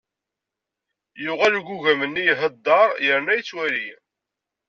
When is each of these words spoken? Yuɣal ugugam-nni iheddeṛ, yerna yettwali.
Yuɣal 1.23 1.53
ugugam-nni 1.59 2.23
iheddeṛ, 2.31 2.87
yerna 3.05 3.33
yettwali. 3.37 3.87